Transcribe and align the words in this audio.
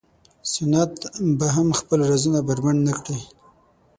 سنت 0.53 0.93
به 1.37 1.47
هم 1.55 1.67
خپل 1.79 1.99
رازونه 2.09 2.39
بربنډ 2.47 2.79
نه 2.87 2.93
کړي. 3.01 3.21